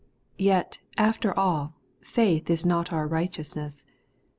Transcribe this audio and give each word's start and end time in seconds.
Yet, 0.39 0.79
after 0.97 1.31
all, 1.37 1.75
faith 2.01 2.49
is 2.49 2.65
not 2.65 2.91
our 2.91 3.05
righteousness. 3.07 3.85